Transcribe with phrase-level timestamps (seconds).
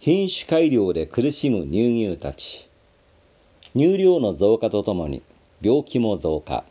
[0.00, 2.68] 品種改良で苦しむ乳牛たち。
[3.74, 5.24] 乳量の増加とともに
[5.60, 6.64] 病気も増加。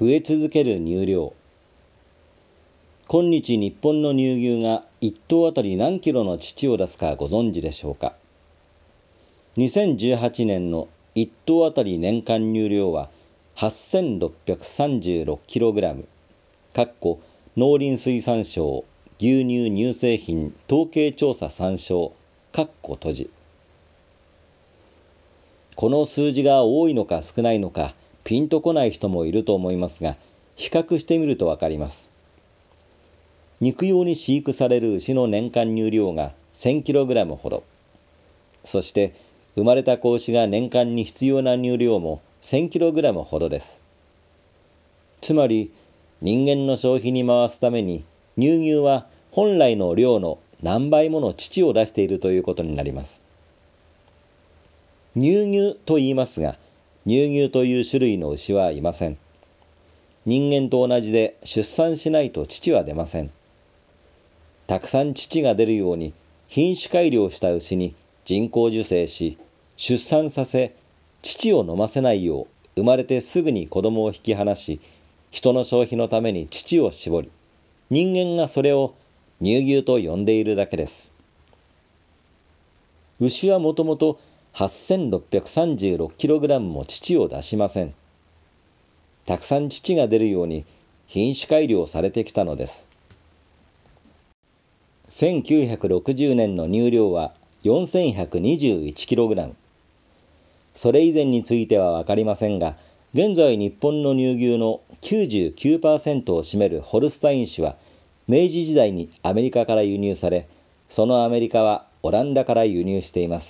[0.00, 1.32] 増え続ける乳量。
[3.06, 8.16] 今日日本の乳牛が1頭あたり何キロの乳を出すかご存知でしょうか。
[9.56, 13.08] 2018年の1頭あたり年間乳量は
[13.54, 16.06] 8636kg。
[16.74, 17.20] かっこ
[17.56, 18.84] 農林水産省
[19.20, 22.14] 牛乳乳製品統計調査参照
[22.52, 23.30] かっこ閉じ。
[25.76, 27.94] この数字が多いのか少ないのか
[28.24, 30.16] ピンとこない人もいると思いますが
[30.56, 32.10] 比較してみるとわかります。
[33.60, 36.32] 肉用に飼育される牛の年間乳量が
[36.64, 37.62] 1000kg ほど。
[38.64, 39.14] そして
[39.54, 42.20] 生まれた子牛が年間に必要な乳量も
[42.50, 43.66] 1000kg ほどです。
[45.22, 45.72] つまり
[46.20, 48.04] 人間の消費に回すために
[48.36, 53.20] 乳牛は本来の量の何倍もの乳を出しているということになります。
[55.14, 56.56] 乳牛と言いますが、
[57.06, 59.18] 乳牛という種類の牛はいません。
[60.26, 63.30] 人間と同じで出産しないと乳は出ません。
[64.66, 66.14] たくさん乳が出るように
[66.48, 67.94] 品種改良した牛に
[68.24, 69.38] 人工授精し、
[69.76, 70.74] 出産させ、
[71.22, 74.80] 乳を飲ませないよう生まれてすぐに子供を引き離し、
[75.30, 77.30] 人の消費のために乳を絞り、
[77.94, 78.96] 人間がそれを
[79.40, 80.92] 乳牛と呼んでいるだけです。
[83.20, 84.18] 牛はもともと
[84.54, 87.94] 8636kg も乳を出しません。
[89.28, 90.66] たくさん乳が出るように
[91.06, 92.72] 品種改良されてきたのです。
[95.22, 99.52] 1960年の乳量は 4121kg。
[100.74, 102.76] それ以前についてはわかりませんが、
[103.14, 107.76] 現在日本の乳牛の99%を占めるホルスタイン種は
[108.26, 110.48] 明治時代にアメリカから輸入され、
[110.88, 113.46] そのアメリカはオランダから輸入しています。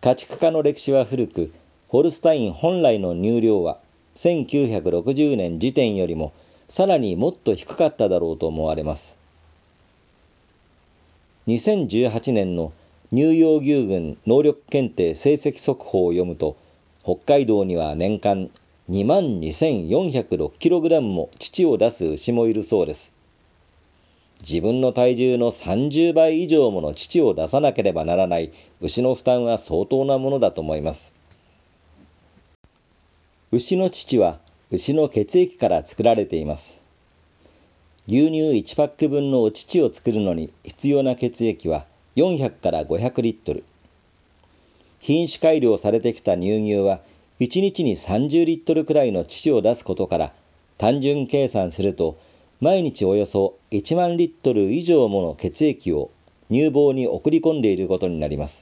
[0.00, 1.52] 家畜化の歴史は古く、
[1.88, 3.78] ホルスタイン本来の乳量は
[4.22, 6.32] 1960年時点よりも
[6.70, 9.02] さらにもっと低かっただろうと思われます。
[11.46, 12.72] 2018年の
[13.12, 16.56] 乳幼牛群能力検定成績速報を読むと、
[17.04, 18.50] 北海道には年間
[18.90, 23.15] 2万 2406kg も乳を出す牛もいるそうです。
[24.42, 31.00] 自分の体重の30倍以上もの乳を出さなければならない牛の負担は相当なものだと思います。
[33.52, 36.64] 牛の乳は牛の血液から作られています。
[38.08, 41.86] 牛乳1パック分のお乳を作るのに必要な血液は
[42.16, 43.64] 400から500リットル。
[45.00, 47.00] 品種改良されてきた乳牛は
[47.40, 50.32] 1日に30リットルくらいの乳を出すことから
[50.78, 52.18] 単純計算すると
[52.60, 56.10] 毎日およそ1万リットル以上もの血液を
[56.50, 58.54] 乳房に送り込んでいることになります。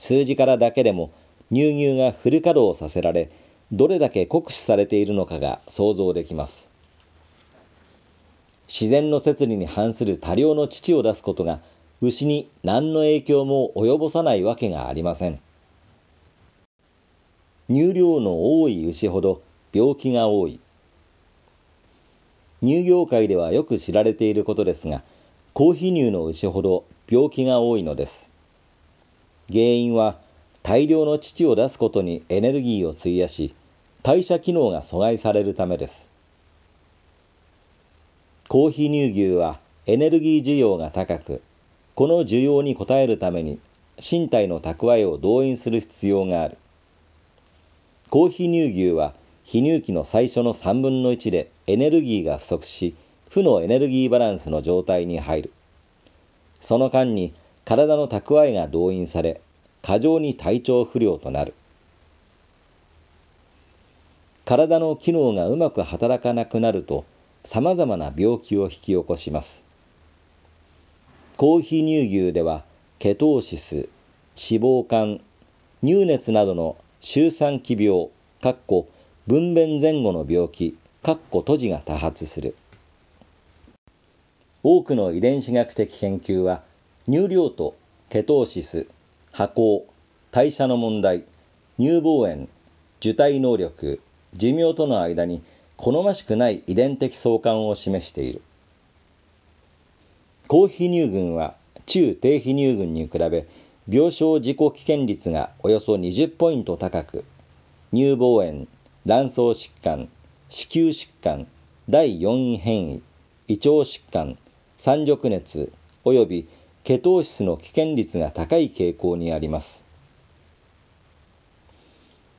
[0.00, 1.10] 数字からだけでも
[1.50, 3.30] 乳牛がフル稼働させられ
[3.72, 6.52] どれだけ酷使されているのかが想像できます。
[8.68, 11.60] 自然の摂理に反する多量の乳を出すことが
[12.02, 15.40] 牛に何の影響も及ぼさないわけがありません。
[17.68, 20.60] 乳量の多い牛ほど病気が多い。
[22.62, 25.02] 乳業界ではよく知られていることですが、
[25.52, 28.12] 高肥乳の牛ほど病気が多いのです。
[29.48, 30.18] 原因は
[30.62, 33.54] 大量の乳を出すことにエネルギーを費やし、
[34.02, 35.92] 代謝機能が阻害されるためです。
[38.48, 41.42] 高肥乳牛はエネルギー需要が高く、
[41.94, 43.58] この需要に応えるために
[43.98, 46.58] 身体の蓄えを動員する必要がある。
[48.10, 49.14] 高肥乳牛は
[49.46, 52.96] 泌乳期の最初の3分の1でエネルギーが不足し、
[53.30, 55.52] 負のエネルギーバランスの状態に入る。
[56.62, 57.32] その間に
[57.64, 59.40] 体の蓄えが動員され、
[59.82, 61.54] 過剰に体調不良となる。
[64.44, 67.04] 体の機能がうまく働かなくなると、
[67.52, 69.48] 様々な病気を引き起こします。
[71.36, 72.64] 高肥乳牛では
[72.98, 73.88] ケトーシス、
[74.50, 75.20] 脂肪肝、
[75.82, 78.08] 乳熱などの周産期病、
[78.42, 78.88] かっこ
[79.28, 82.54] 分娩前後の病気、かっこ閉じが多発する。
[84.62, 86.62] 多くの遺伝子学的研究は
[87.06, 87.74] 乳量と
[88.08, 88.86] ケトーシス、
[89.32, 89.86] 波行、
[90.30, 91.24] 代謝の問題、
[91.76, 92.48] 乳房炎、
[93.00, 94.00] 受胎能力、
[94.34, 95.42] 寿命との間に
[95.76, 98.42] 好ましくない遺伝的相関を示している。
[100.46, 101.56] 高肥乳群は
[101.86, 103.48] 中低肥乳群に比べ
[103.88, 107.24] 病床自己危険率がおよそ20ポイント高く
[107.92, 108.68] 乳房炎
[109.06, 110.08] 卵巣疾患
[110.48, 111.46] 子宮疾患
[111.88, 113.02] 第4位変異
[113.46, 114.36] 胃腸疾患
[114.78, 115.70] 三熟熱
[116.04, 116.48] 及び
[116.82, 119.68] ケトーシスの危険率が高い傾向にあります。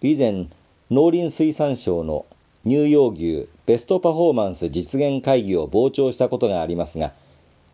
[0.02, 0.48] 以前、
[0.92, 2.26] 農林水産省の
[2.66, 7.14] 乳幼牛ベストパフォーマンス実現会議を傍聴したことがありますが、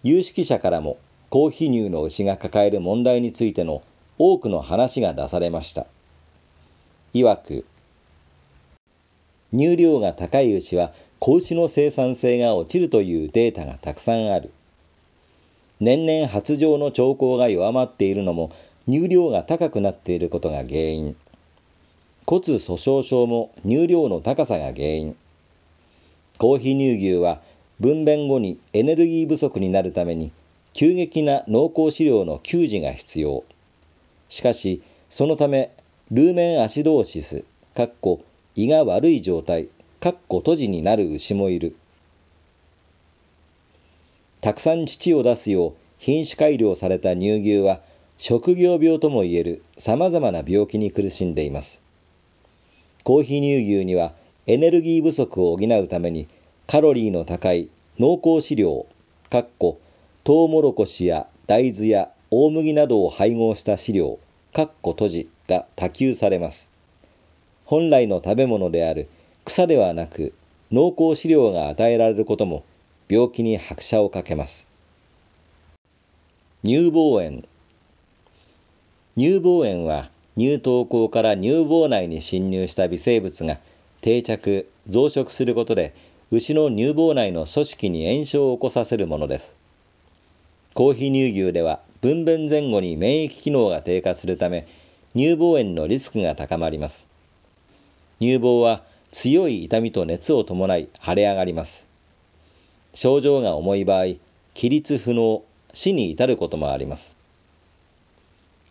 [0.04, 0.98] 有識者からも
[1.32, 3.82] 高肥乳の牛が抱える問題についての
[4.20, 5.88] 多くの話が出されました。
[7.14, 7.66] いわく、
[9.54, 14.52] 乳量が高い牛は子牛の生産性が落ちるというデータがたくさんある。
[15.80, 18.52] 年々発情の兆候が弱まっているのも
[18.88, 21.16] 乳量が高くなっていることが原因。
[22.26, 25.16] 骨粗鬆症も乳量の高さが原因。
[26.40, 27.42] 高肥乳牛は
[27.80, 30.32] 分娩後にエネルギー不足になるために
[30.74, 33.44] 急激な濃厚飼料の給仕が必要。
[34.30, 35.72] しかし、そのため、
[36.10, 37.46] ルーメンアシドーシス、
[37.76, 38.22] かっこ
[38.56, 39.70] 胃が悪い状態、
[40.00, 41.76] かっこ閉じになる牛もいる。
[44.42, 47.82] たくさん乳を出すよう品種改良された乳牛は、
[48.18, 51.80] 職業病ともいえる様々な病気に苦しんでいます。
[53.04, 54.14] コーヒー乳牛には
[54.46, 56.28] エネルギー不足を補うために
[56.68, 57.70] カロリーの高い
[58.00, 58.86] 濃厚飼料、
[59.30, 59.80] かっこ
[60.24, 64.20] トウモロコシや大豆や大麦などを配合した飼料、
[64.54, 66.73] かっこ閉じが多給されます。
[67.66, 69.08] 本来の食べ物である
[69.46, 70.34] 草ではなく
[70.72, 72.64] 濃厚飼料が与えられることも
[73.10, 74.66] 病気に拍車をかけます。
[76.64, 77.44] 乳房炎
[79.18, 83.60] 乳房炎は乳頭孔から乳房内に侵入した微生物が
[84.02, 85.94] 定着、増殖することで
[86.32, 89.46] 牛の乳房内の組織に炎症を起こさせるものです。
[90.74, 94.68] コーヒー乳牛では分娩前後に免疫機能が低下するため
[95.16, 97.13] 乳房炎のリスクが高まります。
[98.20, 101.72] 乳房は強い痛みと熱を伴い腫れ上がります。
[102.94, 104.16] 症状が重い場合、
[104.54, 105.44] 起立不能、
[105.74, 107.16] 死に至ることもあります。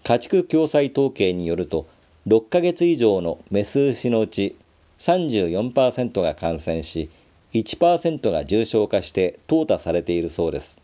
[0.04, 1.86] 家畜共済統計によると、
[2.26, 4.56] 6ヶ月以上のメス牛のうち
[5.00, 7.10] 34%が感染し、
[7.52, 10.76] 1%が重症化して淘汰されているそうです。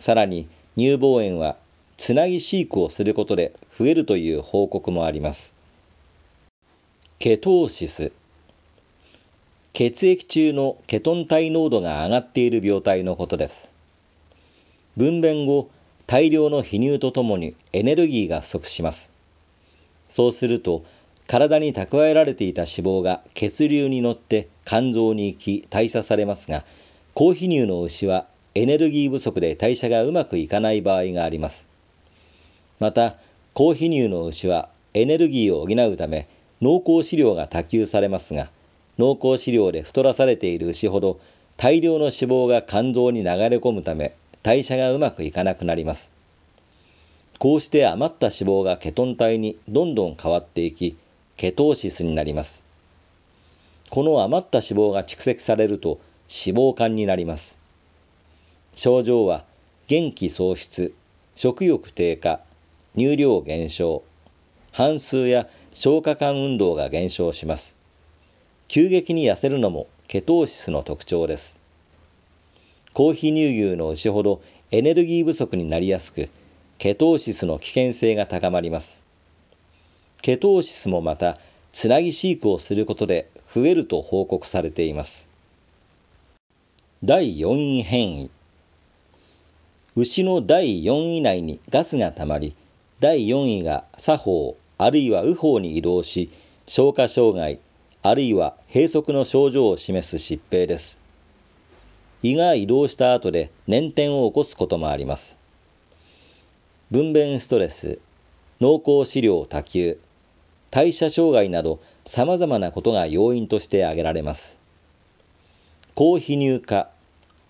[0.00, 1.56] さらに乳房炎は
[1.96, 5.53] つなぎ飼育をすることで増えるという報告もあります。
[7.20, 8.12] ケトーシス
[9.72, 13.54] 血液中のケトン体濃度が上がっている病態のことです。
[14.98, 15.70] 分娩後、
[16.06, 18.98] 大量の肥乳とともにエネルギーが不足します。
[20.14, 20.84] そうすると、
[21.26, 26.64] 体に蓄えられていた脂肪が血流に乗って肝臓に行き代謝されますが、
[27.14, 31.56] 高肥乳の牛はエネルギー不足で代謝がうまくいかない場合があります。
[32.80, 33.16] また、
[33.54, 36.28] 高肥乳の牛はエネルギーを補うため
[36.60, 38.50] 濃厚飼料が多給されますが、
[38.98, 41.20] 濃厚飼料で太らされている牛ほど
[41.56, 46.10] 大量の脂肪が肝臓に流れ込むため代謝がうまくいかなくなります。
[47.38, 50.96] こうして余った脂肪がケトン体にどんどん変わっていき、
[51.36, 52.62] ケトーシスになります。
[53.90, 55.98] この余った脂肪が蓄積されると
[56.46, 57.42] 脂肪肝になります。
[58.76, 59.44] 症状は
[59.86, 60.94] 元気喪失、
[61.36, 62.40] 食欲低下、
[62.96, 64.02] 乳量減少、
[64.72, 67.74] 半数や消化管運動が減少します。
[68.68, 71.42] 急激に痩せるのもケトーシスの特徴です。
[72.92, 74.40] コーヒー乳牛の牛ほど
[74.70, 76.28] エネルギー不足になりやすく、
[76.78, 78.86] ケトーシスの危険性が高まります。
[80.22, 81.38] ケトーシスもまた、
[81.72, 85.10] つなぎ飼育をすることで増えると報告されています。
[87.02, 88.30] 第4位変異
[89.96, 92.56] 牛の第4位内にガスがたまり、
[93.00, 96.30] 第4位が作法あるいは右方に移動し、
[96.66, 97.60] 消化障害
[98.02, 100.98] あるいは閉塞の症状を示す疾病です。
[102.22, 105.22] 胃が移動した後で粘点を起こすこともあります。
[106.90, 107.98] 分娩ストレス、
[108.60, 109.98] 濃厚飼料多給、
[110.70, 114.40] 代謝障害など様々なことが要因として挙げられます。
[115.94, 116.90] 高肥乳化、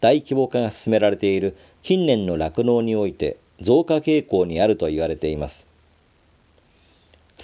[0.01, 5.67] 大規模化が進められている近年の酪農において増加傾向にあると言われています。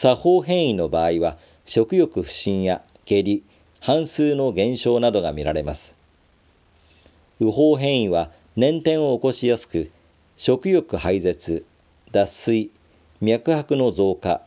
[0.01, 3.45] 作法変異の場合は食欲不振や下痢、
[3.81, 5.95] 半数の減少などが見られます。
[7.39, 9.91] 右方変異は粘点を起こしやすく、
[10.39, 11.67] 食欲排絶、
[12.13, 12.71] 脱水、
[13.21, 14.41] 脈拍の増加、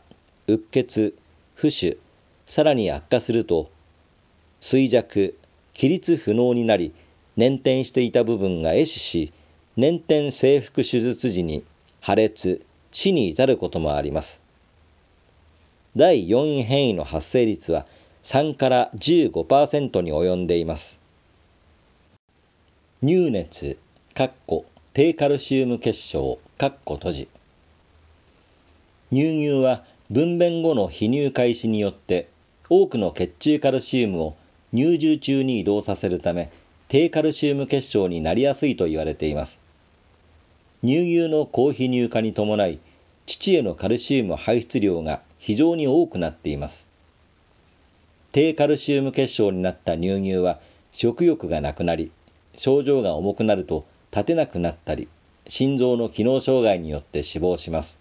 [0.48, 1.14] うっ血、
[1.56, 1.98] 浮腫、
[2.46, 3.70] さらに悪化すると、
[4.60, 5.36] 衰弱、
[5.72, 6.92] 起立不能になり、
[7.36, 9.32] 粘点していた部分が壊死し、
[9.76, 11.64] 粘点征服手術時に
[12.00, 14.43] 破裂、死に至ることもあります。
[15.96, 17.86] 第4位変異の発生率は
[18.24, 20.82] 3から15%に及んでいます。
[23.00, 23.78] 乳熱、
[24.14, 27.28] かっこ低カルシウム結晶、かっこ閉じ。
[29.12, 32.28] 乳牛は分娩後の避乳開始によって
[32.68, 34.36] 多くの血中カルシウムを
[34.74, 36.50] 乳汁中に移動させるため
[36.88, 39.60] 低カルシウム結晶になりやすいと言われています。
[40.82, 42.80] 乳牛の高避乳化に伴い
[43.26, 46.86] 乳へのカルシウム排出量が非常に多くなっています。
[48.32, 50.58] 低カルシウム結晶になった乳牛は
[50.92, 52.12] 食欲がなくなり、
[52.56, 55.08] 症状が重くなると立てなくなったり、
[55.48, 57.98] 心臓の機能障害によって死亡します。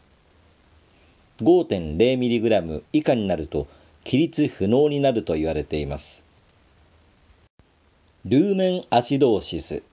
[1.39, 3.67] 5.0mg 以下になると
[4.05, 6.05] 起立不能になると言われています。
[8.25, 9.83] ルーメンアシドーシス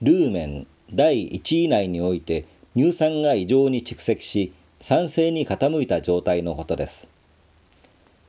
[0.00, 4.54] ルーメン第1位内において乳酸が異常に蓄積し
[4.86, 6.92] 酸性に傾いた状態のことです。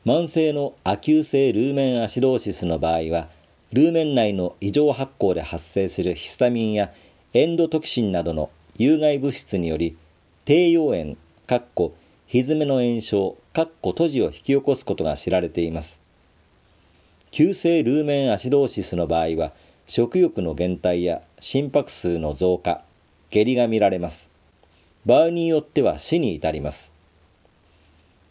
[0.05, 3.27] 慢性の亜急性ルーメンアシドーシスの場合は、
[3.73, 6.93] ルーメン内の異常発酵で発生するヒスタミンや
[7.33, 9.97] エンドトキシンなどの有害物質により、
[10.45, 11.93] 低溶炎、かっこ、
[12.29, 15.99] 蹄の炎症、かっこ閉じを引き起こすことが知られています。
[17.31, 19.51] 急性ルーメンアシドーシスの場合は、
[19.87, 22.85] 食欲の減退や心拍数の増加、
[23.29, 24.34] 下痢が見られます。
[25.05, 26.91] 場合によっては死に至ります。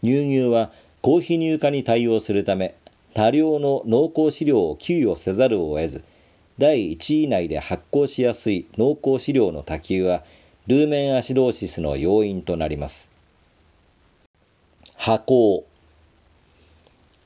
[0.03, 2.75] 乳牛は高肥乳化に対応するため、
[3.15, 6.05] 多量の濃厚飼料を給与せざるを得ず、
[6.59, 10.25] 第1位以内で発酵しやすい濃厚飼料の多給は、
[10.67, 13.09] ルーメンアシドーシスの要因となります。
[14.97, 15.65] 発酵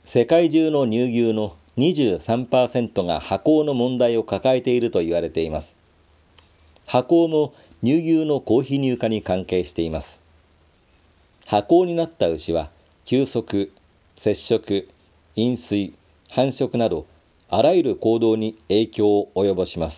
[0.06, 5.68] 世界中の乳牛の23%が発酵の問題を抱えていると言われています。
[6.86, 10.06] 発酵も乳牛の高肥乳化に関係しています。
[11.46, 12.70] 発酵になった牛は、
[13.04, 13.72] 休息、
[14.22, 14.88] 接触、
[15.36, 15.94] 飲水、
[16.28, 17.06] 繁殖など、
[17.48, 19.96] あらゆる行動に影響を及ぼします。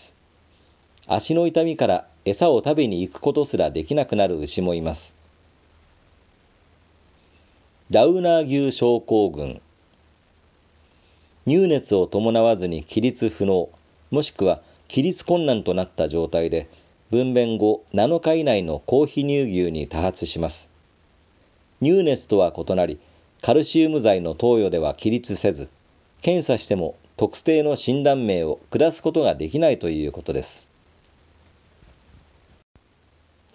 [1.07, 5.01] 足の痛みから餌を食べに行くことすらできなくなる牛もいます。
[7.91, 9.61] ダウナー牛症候群
[11.47, 13.71] 乳熱を伴わずに起立不能、
[14.11, 16.69] もしくは起立困難となった状態で、
[17.11, 20.69] 分娩後7日以内の高肥乳牛に多発します。
[21.83, 23.01] 乳熱とは異なり、
[23.43, 25.69] カルシウム剤の投与では起立せず、
[26.23, 30.49] 検査しても特定の診断名を下すことができないということです。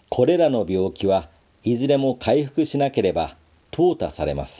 [0.09, 1.29] これらの病気は
[1.63, 3.37] いずれも回復しなければ
[3.71, 4.51] 淘汰されます。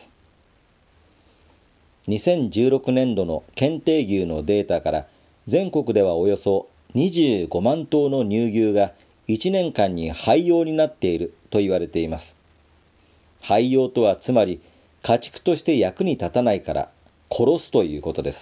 [2.08, 5.08] 2016年度の検定牛のデータから
[5.48, 8.94] 全国ではおよそ25万頭の乳牛が
[9.28, 12.36] 1年間に廃用になっていると言われています。
[13.42, 14.62] 廃用とはつまり
[15.04, 16.92] 家畜として役に立たないから
[17.30, 18.40] 殺すということです。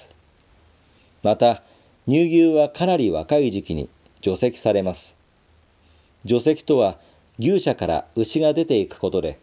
[1.24, 1.64] また、
[2.06, 3.90] 乳牛はかなり若い時期に
[4.22, 5.02] 除籍されます。
[6.26, 7.00] 除籍とは
[7.40, 9.40] 牛舎から牛が出ていくことで、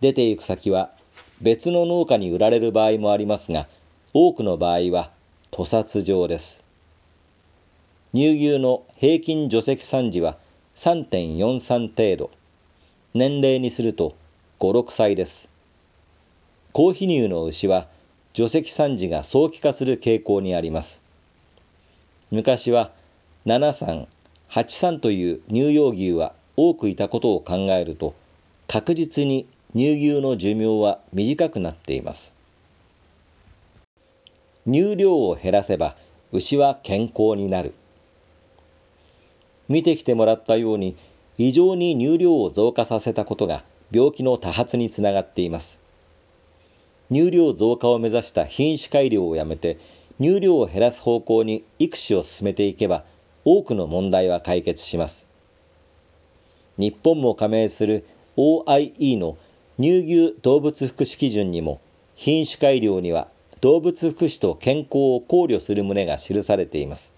[0.00, 0.92] 出ていく先は
[1.40, 3.68] 別の農家に売られる場合もありますが、
[4.12, 5.10] 多くの場合は
[5.50, 6.63] 屠殺場です。
[8.14, 10.38] 乳牛の平均除籍産時は
[10.84, 12.30] 3.43程度。
[13.12, 14.14] 年齢にすると
[14.60, 15.32] 5、6歳です。
[16.72, 17.88] 高肥乳の牛は
[18.32, 20.88] 除籍産時が早期化する傾向にあります。
[22.30, 22.92] 昔は
[23.46, 24.06] 73、
[24.48, 28.14] 83という乳幼牛は多くいたことを考えると、
[28.68, 32.20] 確実に乳牛の寿命は短くなっています。
[34.66, 35.96] 乳量を減らせば
[36.30, 37.74] 牛は健康になる。
[39.68, 40.96] 見てきてもらったように
[41.38, 45.78] 異常に乳量を増加させたことが病気の多発につながっています。
[47.10, 49.78] 乳量増加を目指した品種改良をやめて、
[50.20, 53.04] 乳量を減らす方向に育種を進めていけば、
[53.44, 55.14] 多くの問題は解決します。
[56.78, 58.04] 日本も加盟する
[58.36, 59.36] OIE の
[59.78, 61.80] 乳牛動物福祉基準にも、
[62.16, 63.28] 品種改良には
[63.60, 67.13] 動物福祉と健康を考慮する旨が記されています。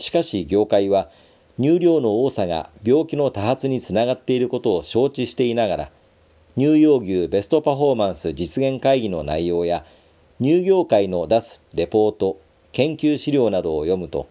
[0.00, 1.10] しかし業界は
[1.60, 5.90] 乳量の多さが病気の多発につながっていることを承知していながら、
[6.56, 9.84] 乳幼牛ベストパフォーマンス実現会議の内容や、
[10.40, 12.40] 乳業界の出すレポート、
[12.72, 14.26] 研究資料などを読むと、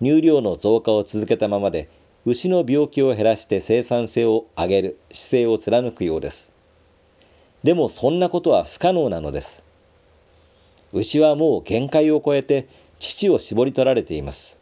[0.00, 1.88] 乳量の増加を続けたままで、
[2.24, 6.36] 牛の病気を減らして生産性を上げる姿勢を貫くようです。
[7.64, 9.48] でもそんなことは不可能なのです。
[10.92, 12.68] 牛はもう限界を超えて
[13.00, 14.59] 乳を絞り取られています。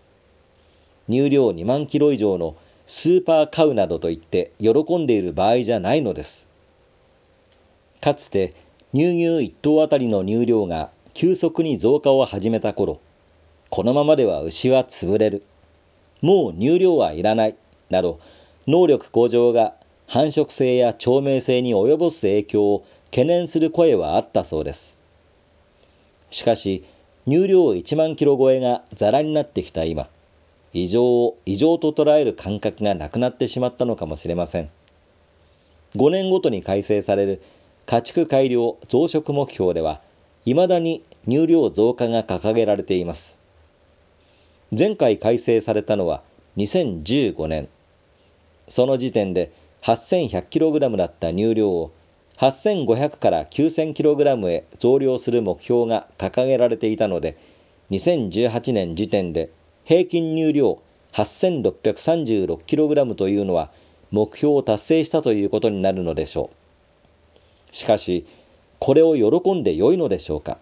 [1.08, 6.30] 乳量2万キロ以上のスーパーカウなどと言って喜んでいる場合じゃないのです。
[8.00, 8.54] かつて
[8.94, 13.00] 乳牛1頭あたりの乳量が急速に増加を始めた頃、
[13.70, 15.42] このままでは牛は潰れる。
[16.22, 17.56] もう乳量はいらない、
[17.90, 18.20] など、
[18.66, 19.74] 能力向上が
[20.06, 24.80] 繁殖性や長命性に及ぼす影響を懸念する声はあったそうです。
[26.30, 26.84] しかし、
[27.26, 30.08] 乳量1万キロ超えがザラになってきた今、
[30.72, 34.70] 異常を異常と捉える感覚がなくなってしまったのかもしれません。
[35.96, 37.42] 5年ごとに改正される
[37.86, 40.02] 家畜改良増殖目標では、
[40.44, 43.20] 未だに乳量増加が掲げられています。
[44.70, 46.22] 前回改正されたのは
[46.58, 47.68] 2015年。
[48.70, 51.92] その時点で 8100kg だった乳量を
[52.38, 57.38] 8500から 9000kg へ増量する目標が掲げられていたので、
[57.90, 59.50] 2018年時点で
[59.88, 60.78] 平均乳量
[61.14, 63.72] 8636kg というのは
[64.10, 66.50] 目標を達成したということになるのでしょ
[67.72, 67.74] う。
[67.74, 68.26] しかし、
[68.80, 70.58] これを喜んでよいのでしょうか。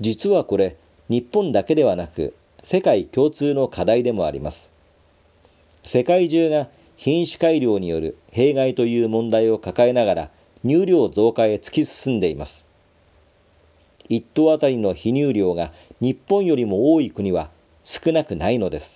[0.00, 0.78] 実はこれ、
[1.08, 4.58] 日本だけではなく、世界共通の課題でもあります。
[5.84, 10.30] 世界中が品種改良による弊害という問題を抱えながら
[10.64, 12.67] 乳量増加へ突き進んでいます。
[14.08, 17.50] 1頭あたりの非乳量が日本よりも多い国は
[17.84, 18.86] 少なくないのです。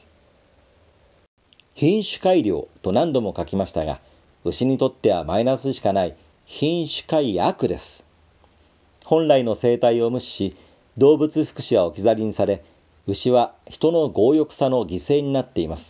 [1.75, 4.00] 品種改良と何度も書きましたが、
[4.45, 7.85] 牛にとってはマイナスしかない品種改悪です。
[9.04, 10.57] 本来の生態を無視し、
[10.99, 12.64] 動物福祉は置き去りにされ、
[13.07, 15.85] 牛は人の強欲さの犠牲になっています。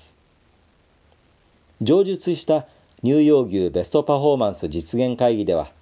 [1.80, 2.66] 上述した
[3.02, 5.72] 乳幼牛ベストパフォーマンス実現会議では、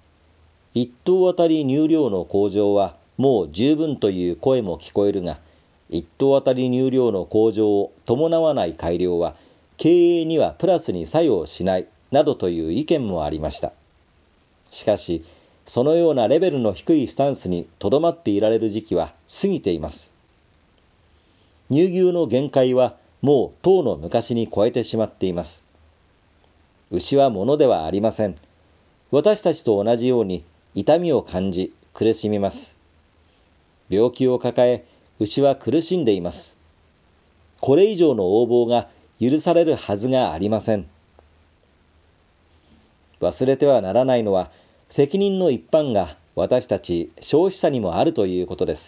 [0.73, 5.39] 1頭あたり乳量の向上はもう十分という声も聞こえるが、
[5.91, 9.35] 1頭あたり乳量の向上を伴わない改良は、
[9.77, 13.73] 経営にはプラスに作用しないなどという意見もありました。
[14.71, 15.23] しかし、
[15.67, 19.99] そのようなレベルの低いスタンスにとどまっていられる時期は過ぎています。
[21.69, 25.61] 乳牛の限界はもう当の昔に超えてしまっています。
[26.89, 28.35] 牛は物ではありません。
[29.11, 32.80] 私たちと同じように痛みを感じ苦しみます。
[33.91, 34.85] 病気を抱え、
[35.19, 36.37] 牛は苦しんでいます。
[37.59, 40.87] これ以上の横暴が許されるはずがありません。
[43.19, 44.49] 忘れてはならないのは、
[44.89, 48.81] 責任の一般が私たち消費者にもあるということです。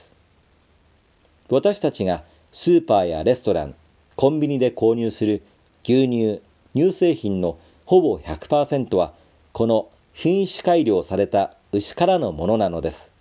[1.49, 3.75] 私たちがスーパーやレストラン、
[4.15, 5.43] コンビニで購入する
[5.83, 6.41] 牛乳、
[6.75, 9.13] 乳製品のほぼ100%は
[9.51, 13.12] この品種改良された牛からのものなのです。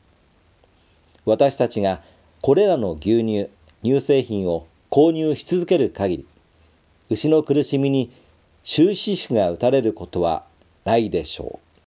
[1.24, 2.02] 私たちが
[2.40, 3.48] これらの牛乳、
[3.84, 6.26] 乳製品を購入し続ける限り、
[7.10, 8.10] 牛の苦しみに
[8.64, 10.44] 終止符が打たれることは
[10.84, 11.71] ないでしょう。